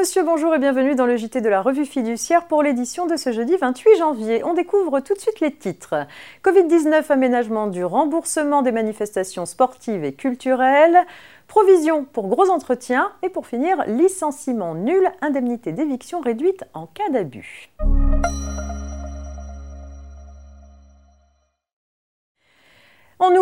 monsieur, 0.00 0.22
bonjour 0.22 0.54
et 0.54 0.58
bienvenue 0.58 0.94
dans 0.94 1.04
le 1.04 1.18
JT 1.18 1.42
de 1.42 1.50
la 1.50 1.60
revue 1.60 1.84
fiduciaire 1.84 2.46
pour 2.46 2.62
l'édition 2.62 3.04
de 3.04 3.16
ce 3.16 3.32
jeudi 3.32 3.54
28 3.58 3.98
janvier. 3.98 4.42
On 4.44 4.54
découvre 4.54 5.00
tout 5.00 5.12
de 5.12 5.18
suite 5.18 5.40
les 5.40 5.52
titres. 5.52 6.06
Covid-19, 6.42 7.04
aménagement 7.12 7.66
du 7.66 7.84
remboursement 7.84 8.62
des 8.62 8.72
manifestations 8.72 9.44
sportives 9.44 10.02
et 10.02 10.14
culturelles, 10.14 11.00
provision 11.48 12.06
pour 12.06 12.28
gros 12.28 12.48
entretiens 12.48 13.12
et 13.22 13.28
pour 13.28 13.46
finir, 13.46 13.84
licenciement 13.88 14.74
nul, 14.74 15.06
indemnité 15.20 15.72
d'éviction 15.72 16.20
réduite 16.20 16.64
en 16.72 16.86
cas 16.86 17.10
d'abus. 17.10 17.70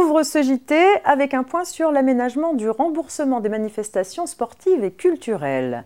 Ce 0.09 0.43
JT 0.43 0.75
avec 1.05 1.35
un 1.35 1.45
point 1.45 1.65
sur 1.65 1.93
l'aménagement 1.93 2.55
du 2.55 2.69
remboursement 2.71 3.41
des 3.41 3.51
manifestations 3.51 4.27
sportives 4.27 4.83
et 4.83 4.91
culturelles. 4.91 5.85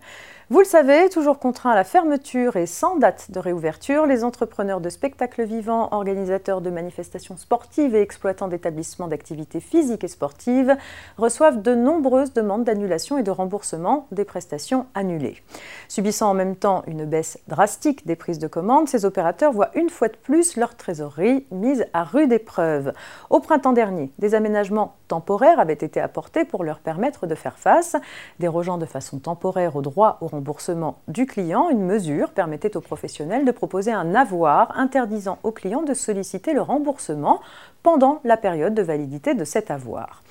Vous 0.49 0.59
le 0.59 0.65
savez, 0.65 1.09
toujours 1.09 1.39
contraints 1.39 1.71
à 1.71 1.75
la 1.75 1.83
fermeture 1.83 2.57
et 2.57 2.67
sans 2.67 2.97
date 2.97 3.31
de 3.31 3.39
réouverture, 3.39 4.05
les 4.05 4.23
entrepreneurs 4.23 4.81
de 4.81 4.89
spectacles 4.89 5.43
vivants, 5.43 5.87
organisateurs 5.91 6.61
de 6.61 6.69
manifestations 6.69 7.37
sportives 7.37 7.95
et 7.95 8.01
exploitants 8.01 8.49
d'établissements 8.49 9.07
d'activités 9.07 9.59
physiques 9.59 10.03
et 10.03 10.07
sportives 10.07 10.75
reçoivent 11.17 11.61
de 11.61 11.73
nombreuses 11.73 12.33
demandes 12.33 12.65
d'annulation 12.65 13.17
et 13.17 13.23
de 13.23 13.31
remboursement 13.31 14.05
des 14.11 14.25
prestations 14.25 14.85
annulées. 14.93 15.41
Subissant 15.87 16.29
en 16.29 16.33
même 16.35 16.55
temps 16.55 16.83
une 16.87 17.05
baisse 17.05 17.39
drastique 17.47 18.05
des 18.05 18.15
prises 18.15 18.39
de 18.39 18.47
commandes, 18.47 18.87
ces 18.87 19.05
opérateurs 19.05 19.53
voient 19.53 19.71
une 19.75 19.89
fois 19.89 20.09
de 20.09 20.17
plus 20.17 20.55
leur 20.55 20.75
trésorerie 20.75 21.47
mise 21.51 21.85
à 21.93 22.03
rude 22.03 22.31
épreuve. 22.31 22.93
Au 23.31 23.39
printemps 23.39 23.73
dernier, 23.73 24.11
des 24.19 24.35
aménagements 24.35 24.95
temporaires 25.07 25.59
avaient 25.59 25.73
été 25.73 25.99
apportés 26.01 26.45
pour 26.45 26.63
leur 26.63 26.79
permettre 26.79 27.27
de 27.27 27.35
faire 27.35 27.57
face, 27.57 27.95
dérogeant 28.39 28.77
de 28.77 28.85
façon 28.85 29.19
temporaire 29.19 29.75
au 29.75 29.81
droit 29.81 30.17
au 30.21 30.27
remboursement 30.27 30.99
du 31.07 31.25
client, 31.25 31.69
une 31.69 31.85
mesure 31.85 32.31
permettait 32.31 32.77
aux 32.77 32.81
professionnels 32.81 33.45
de 33.45 33.51
proposer 33.51 33.91
un 33.91 34.15
avoir 34.15 34.77
interdisant 34.77 35.39
aux 35.43 35.51
clients 35.51 35.83
de 35.83 35.93
solliciter 35.93 36.53
le 36.53 36.61
remboursement 36.61 37.39
pendant 37.83 38.21
la 38.23 38.37
période 38.37 38.73
de 38.73 38.81
validité 38.81 39.35
de 39.35 39.43
cet 39.43 39.69
avoir. 39.69 40.23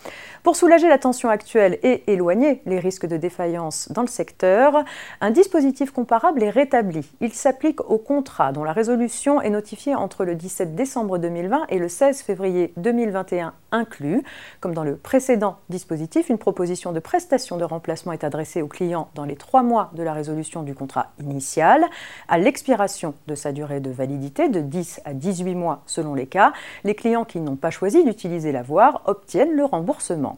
Pour 0.43 0.57
soulager 0.57 0.89
la 0.89 0.99
tension 0.99 1.29
actuelle 1.29 1.79
et 1.85 2.03
éloigner 2.13 2.63
les 2.67 2.81
risques 2.81 3.07
de 3.07 3.17
défaillance 3.17 3.93
dans 3.93 4.03
le 4.03 4.09
secteur, 4.09 4.83
un 5.21 5.31
dispositif 5.31 5.93
comparable 5.93 6.43
est 6.43 6.51
rétabli. 6.51 7.09
Il 7.21 7.33
s'applique 7.33 7.81
au 7.89 7.97
contrat 7.97 8.51
dont 8.51 8.65
la 8.65 8.73
résolution 8.73 9.41
est 9.41 9.51
notifiée 9.51 9.95
entre 9.95 10.25
le 10.25 10.35
17 10.35 10.75
décembre 10.75 11.19
2020 11.19 11.67
et 11.69 11.79
le 11.79 11.89
16 11.89 12.23
février 12.23 12.73
2021 12.77 13.55
inclus. 13.71 14.25
Comme 14.59 14.75
dans 14.75 14.83
le 14.83 14.97
précédent 14.97 15.59
dispositif, 15.69 16.29
une 16.29 16.39
proposition 16.39 16.91
de 16.91 16.99
prestation 16.99 17.57
de 17.57 17.65
remplacement 17.65 18.11
est 18.11 18.25
adressée 18.25 18.63
au 18.63 18.69
client 18.69 19.11
dans 19.15 19.25
les 19.25 19.37
trois 19.37 19.63
mois 19.63 19.91
de 19.95 20.03
la 20.03 20.13
résolution 20.13 20.65
du 20.65 20.75
contrat 20.75 21.13
initial. 21.21 21.85
À 22.27 22.39
l'expiration 22.39 23.15
de 23.29 23.37
sa 23.37 23.53
durée 23.53 23.79
de 23.79 23.91
validité, 23.91 24.49
de 24.49 24.61
10 24.61 25.03
à 25.05 25.15
18 25.15 25.55
mois 25.55 25.83
selon 25.87 26.15
les 26.15 26.27
cas, 26.27 26.53
les 26.83 26.97
clients 26.97 27.25
qui 27.25 27.39
n'ont 27.39 27.55
pas 27.55 27.71
choisi 27.71 28.03
d'utiliser 28.03 28.51
l'avoir 28.51 29.03
obtiennent 29.07 29.55
le 29.55 29.65
remboursement. 29.65 30.32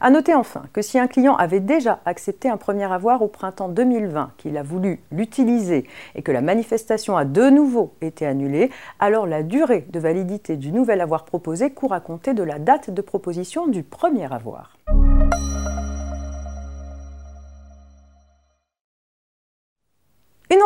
A 0.00 0.10
noter 0.10 0.34
enfin 0.34 0.62
que 0.72 0.80
si 0.80 0.98
un 0.98 1.08
client 1.08 1.34
avait 1.34 1.58
déjà 1.58 1.98
accepté 2.04 2.48
un 2.48 2.56
premier 2.56 2.84
avoir 2.84 3.20
au 3.20 3.26
printemps 3.26 3.68
2020, 3.68 4.32
qu'il 4.36 4.56
a 4.56 4.62
voulu 4.62 5.00
l'utiliser 5.10 5.86
et 6.14 6.22
que 6.22 6.30
la 6.30 6.40
manifestation 6.40 7.16
a 7.16 7.24
de 7.24 7.50
nouveau 7.50 7.94
été 8.00 8.24
annulée, 8.24 8.70
alors 9.00 9.26
la 9.26 9.42
durée 9.42 9.86
de 9.90 9.98
validité 9.98 10.56
du 10.56 10.70
nouvel 10.70 11.00
avoir 11.00 11.24
proposé 11.24 11.70
court 11.70 11.92
à 11.92 12.00
compter 12.00 12.32
de 12.32 12.44
la 12.44 12.60
date 12.60 12.90
de 12.90 13.02
proposition 13.02 13.66
du 13.66 13.82
premier 13.82 14.32
avoir. 14.32 14.78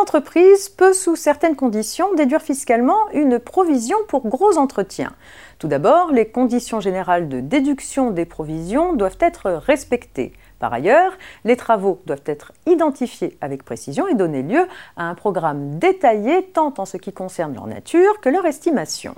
Entreprise 0.03 0.67
peut, 0.67 0.91
sous 0.91 1.15
certaines 1.15 1.55
conditions, 1.55 2.13
déduire 2.13 2.41
fiscalement 2.41 3.09
une 3.13 3.39
provision 3.39 3.95
pour 4.09 4.27
gros 4.27 4.57
entretiens. 4.57 5.13
Tout 5.59 5.69
d'abord, 5.69 6.11
les 6.11 6.25
conditions 6.25 6.81
générales 6.81 7.29
de 7.29 7.39
déduction 7.39 8.11
des 8.11 8.25
provisions 8.25 8.91
doivent 8.91 9.17
être 9.21 9.49
respectées. 9.49 10.33
Par 10.59 10.73
ailleurs, 10.73 11.13
les 11.45 11.55
travaux 11.55 12.01
doivent 12.05 12.25
être 12.25 12.51
identifiés 12.67 13.37
avec 13.39 13.63
précision 13.63 14.05
et 14.09 14.13
donner 14.13 14.43
lieu 14.43 14.67
à 14.97 15.05
un 15.05 15.15
programme 15.15 15.79
détaillé 15.79 16.43
tant 16.47 16.73
en 16.79 16.85
ce 16.85 16.97
qui 16.97 17.13
concerne 17.13 17.53
leur 17.53 17.67
nature 17.67 18.19
que 18.19 18.27
leur 18.27 18.45
estimation. 18.45 19.15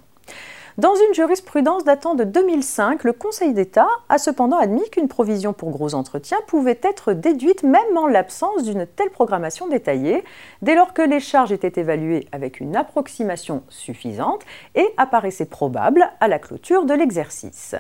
Dans 0.77 0.93
une 0.93 1.13
jurisprudence 1.13 1.85
datant 1.85 2.15
de 2.15 2.25
2005, 2.25 3.05
le 3.05 3.13
Conseil 3.13 3.53
d'État 3.53 3.87
a 4.09 4.17
cependant 4.17 4.57
admis 4.57 4.89
qu'une 4.89 5.07
provision 5.07 5.53
pour 5.53 5.69
gros 5.69 5.95
entretiens 5.95 6.39
pouvait 6.47 6.81
être 6.83 7.13
déduite 7.13 7.63
même 7.63 7.97
en 7.97 8.07
l'absence 8.07 8.63
d'une 8.63 8.85
telle 8.85 9.09
programmation 9.09 9.69
détaillée, 9.69 10.25
dès 10.61 10.75
lors 10.75 10.93
que 10.93 11.01
les 11.01 11.21
charges 11.21 11.53
étaient 11.53 11.79
évaluées 11.79 12.27
avec 12.33 12.59
une 12.59 12.75
approximation 12.75 13.63
suffisante 13.69 14.41
et 14.75 14.85
apparaissaient 14.97 15.45
probables 15.45 16.11
à 16.19 16.27
la 16.27 16.39
clôture 16.39 16.83
de 16.83 16.93
l'exercice. 16.93 17.75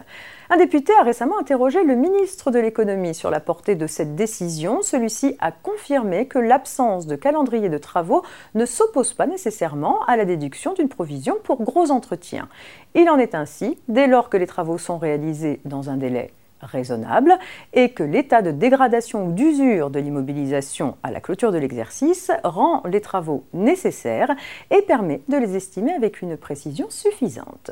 Un 0.49 0.57
député 0.57 0.93
a 0.99 1.03
récemment 1.03 1.39
interrogé 1.39 1.83
le 1.83 1.95
ministre 1.95 2.51
de 2.51 2.59
l'économie 2.59 3.15
sur 3.15 3.31
la 3.31 3.39
portée 3.39 3.73
de 3.73 3.87
cette 3.87 4.15
décision. 4.15 4.83
Celui-ci 4.83 5.35
a 5.39 5.51
confirmé 5.51 6.27
que 6.27 6.37
l'absence 6.37 7.07
de 7.07 7.15
calendrier 7.15 7.69
de 7.69 7.79
travaux 7.79 8.21
ne 8.53 8.65
s'oppose 8.65 9.13
pas 9.13 9.25
nécessairement 9.25 10.03
à 10.05 10.17
la 10.17 10.25
déduction 10.25 10.73
d'une 10.73 10.87
provision 10.87 11.35
pour 11.43 11.63
gros 11.63 11.89
entretiens. 11.89 12.47
Il 12.93 13.09
en 13.09 13.17
est 13.17 13.33
ainsi 13.33 13.79
dès 13.87 14.05
lors 14.05 14.29
que 14.29 14.37
les 14.37 14.45
travaux 14.45 14.77
sont 14.77 14.99
réalisés 14.99 15.61
dans 15.65 15.89
un 15.89 15.97
délai 15.97 16.31
raisonnable 16.61 17.33
et 17.73 17.89
que 17.89 18.03
l'état 18.03 18.43
de 18.43 18.51
dégradation 18.51 19.27
ou 19.27 19.31
d'usure 19.31 19.89
de 19.89 19.99
l'immobilisation 19.99 20.95
à 21.01 21.09
la 21.11 21.21
clôture 21.21 21.51
de 21.51 21.57
l'exercice 21.57 22.31
rend 22.43 22.83
les 22.85 23.01
travaux 23.01 23.45
nécessaires 23.53 24.35
et 24.69 24.83
permet 24.83 25.21
de 25.27 25.37
les 25.37 25.55
estimer 25.55 25.93
avec 25.93 26.21
une 26.21 26.37
précision 26.37 26.87
suffisante. 26.89 27.71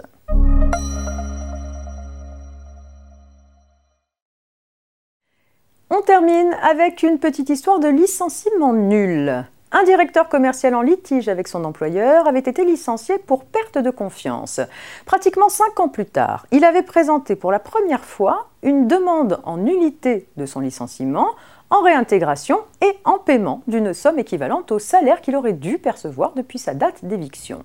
On 5.96 6.02
termine 6.02 6.58
avec 6.64 7.04
une 7.04 7.20
petite 7.20 7.52
histoire 7.52 7.80
de 7.80 7.88
licenciement 7.88 8.74
nul. 8.74 9.46
Un 9.72 9.84
directeur 9.84 10.28
commercial 10.28 10.74
en 10.74 10.82
litige 10.82 11.30
avec 11.30 11.48
son 11.48 11.64
employeur 11.66 12.28
avait 12.28 12.40
été 12.40 12.66
licencié 12.66 13.20
pour 13.20 13.46
perte 13.46 13.78
de 13.78 13.92
confiance. 13.92 14.60
Pratiquement 15.06 15.50
cinq 15.50 15.80
ans 15.80 15.90
plus 15.90 16.08
tard, 16.08 16.48
il 16.50 16.66
avait 16.66 16.82
présenté 16.82 17.36
pour 17.36 17.52
la 17.52 17.60
première 17.60 18.06
fois 18.06 18.48
une 18.64 18.88
demande 18.88 19.40
en 19.44 19.58
nullité 19.58 20.28
de 20.36 20.48
son 20.48 20.62
licenciement, 20.62 21.30
en 21.70 21.84
réintégration 21.84 22.62
et 22.82 22.98
en 23.06 23.20
paiement 23.20 23.62
d'une 23.68 23.94
somme 23.94 24.18
équivalente 24.18 24.72
au 24.72 24.80
salaire 24.80 25.22
qu'il 25.22 25.36
aurait 25.36 25.54
dû 25.54 25.78
percevoir 25.78 26.34
depuis 26.34 26.58
sa 26.58 26.74
date 26.74 27.06
d'éviction. 27.06 27.64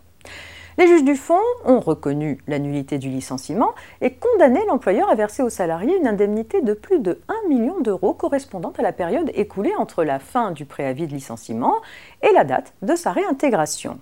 Les 0.78 0.87
juges 0.87 1.03
du 1.03 1.16
fonds 1.16 1.41
ont 1.65 1.81
reconnu 1.81 2.39
la 2.47 2.61
nullité 2.61 2.99
du 2.99 3.09
licenciement 3.09 3.72
et 4.00 4.12
condamné 4.12 4.65
l'employeur 4.69 5.11
à 5.11 5.16
verser 5.16 5.43
aux 5.43 5.50
salariés 5.50 5.97
une 5.97 6.06
indemnité 6.06 6.61
de 6.61 6.72
plus 6.72 7.00
de 7.00 7.19
1 7.27 7.49
million 7.49 7.81
d'euros 7.81 8.15
correspondant 8.15 8.72
à 8.78 8.83
la 8.83 8.93
période 8.93 9.33
écoulée 9.34 9.75
entre 9.77 10.05
la 10.05 10.21
fin 10.21 10.53
du 10.53 10.67
préavis 10.67 11.09
de 11.09 11.12
licenciement 11.12 11.75
et 12.22 12.33
la 12.33 12.44
date 12.44 12.75
de 12.83 12.94
sa 12.94 13.11
réintégration. 13.11 13.99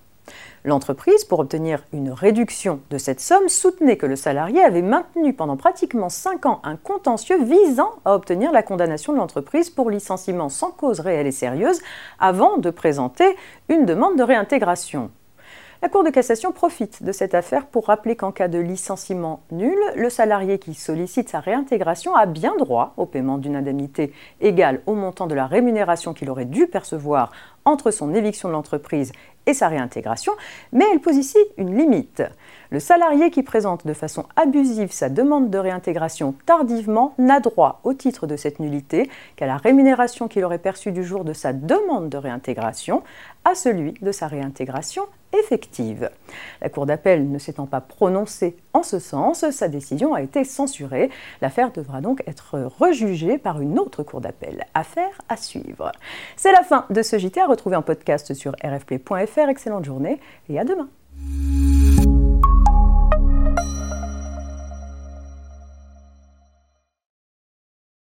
L'entreprise, 0.67 1.25
pour 1.25 1.39
obtenir 1.39 1.83
une 1.95 2.11
réduction 2.11 2.81
de 2.91 2.99
cette 2.99 3.21
somme, 3.21 3.49
soutenait 3.49 3.97
que 3.97 4.05
le 4.05 4.17
salarié 4.17 4.63
avait 4.63 4.83
maintenu 4.83 5.33
pendant 5.33 5.57
pratiquement 5.57 6.11
5 6.11 6.45
ans 6.45 6.61
un 6.63 6.77
contentieux 6.77 7.43
visant 7.43 7.93
à 8.05 8.15
obtenir 8.15 8.53
la 8.53 8.63
condamnation 8.63 9.15
de 9.15 9.19
l'entreprise 9.19 9.71
pour 9.71 9.89
licenciement 9.89 10.51
sans 10.51 10.73
cause 10.73 11.01
réelle 11.01 11.27
et 11.27 11.33
sérieuse 11.33 11.81
avant 12.19 12.59
de 12.59 12.69
présenter 12.69 13.35
une 13.71 13.87
demande 13.87 14.19
de 14.19 14.25
réintégration. 14.25 15.11
La 15.83 15.91
Cour 15.91 16.05
de 16.05 16.11
cassation 16.11 16.53
profite 16.53 17.03
de 17.03 17.13
cette 17.13 17.35
affaire 17.35 17.67
pour 17.67 17.89
rappeler 17.89 18.17
qu'en 18.17 18.33
cas 18.33 18.49
de 18.49 18.59
licenciement 18.59 19.41
nul, 19.51 19.77
le 19.95 20.09
salarié 20.09 20.59
qui 20.59 20.73
sollicite 20.73 21.29
sa 21.29 21.41
réintégration 21.41 22.15
a 22.15 22.25
bien 22.25 22.57
droit 22.57 22.95
au 22.97 23.05
paiement 23.05 23.37
d'une 23.37 23.57
indemnité 23.57 24.15
égale 24.41 24.81
au 24.87 24.95
montant 24.95 25.27
de 25.27 25.35
la 25.35 25.47
rémunération 25.47 26.15
qu'il 26.15 26.31
aurait 26.31 26.47
dû 26.47 26.67
percevoir 26.67 27.31
entre 27.67 27.91
son 27.91 28.15
éviction 28.15 28.49
de 28.49 28.55
l'entreprise 28.55 29.13
et 29.47 29.55
sa 29.55 29.69
réintégration, 29.69 30.33
mais 30.73 30.85
elle 30.93 31.01
pose 31.01 31.17
ici 31.17 31.39
une 31.57 31.77
limite. 31.77 32.23
Le 32.71 32.81
salarié 32.81 33.31
qui 33.31 33.43
présente 33.43 33.87
de 33.87 33.93
façon 33.93 34.25
abusive 34.35 34.91
sa 34.91 35.09
demande 35.09 35.51
de 35.51 35.59
réintégration 35.59 36.35
tardivement 36.47 37.15
n'a 37.19 37.39
droit, 37.39 37.81
au 37.85 37.95
titre 37.95 38.27
de 38.27 38.37
cette 38.37 38.59
nullité, 38.59 39.09
qu'à 39.37 39.47
la 39.47 39.57
rémunération 39.57 40.27
qu'il 40.27 40.45
aurait 40.45 40.59
perçue 40.59 40.91
du 40.91 41.05
jour 41.05 41.25
de 41.25 41.33
sa 41.33 41.53
demande 41.53 42.09
de 42.09 42.17
réintégration, 42.17 43.03
à 43.45 43.55
celui 43.55 43.93
de 44.03 44.11
sa 44.11 44.27
réintégration 44.27 45.05
effective. 45.33 46.11
La 46.61 46.69
Cour 46.69 46.87
d'appel 46.87 47.31
ne 47.31 47.39
s'étant 47.39 47.67
pas 47.67 47.81
prononcée 47.81 48.57
en 48.73 48.83
ce 48.83 48.99
sens, 48.99 49.49
sa 49.51 49.69
décision 49.69 50.15
a 50.15 50.23
été 50.23 50.45
censurée. 50.45 51.11
L'affaire 51.41 51.71
devra 51.73 52.01
donc 52.01 52.23
être 52.27 52.59
rejugée 52.79 53.39
par 53.39 53.61
une 53.61 53.79
autre 53.79 54.03
Cour 54.03 54.21
d'appel. 54.21 54.67
Affaire 54.75 55.21
à 55.29 55.37
suivre. 55.37 55.93
C'est 56.37 56.53
la 56.53 56.63
fin 56.63 56.87
de 56.91 57.03
ce 57.03 57.19
JT 57.19 57.41
retrouver 57.57 57.77
en 57.77 57.83
podcast 57.83 58.35
sur 58.35 58.53
rfp.fr. 58.63 59.49
Excellente 59.49 59.85
journée 59.85 60.21
et 60.49 60.59
à 60.59 60.65
demain. 60.65 60.89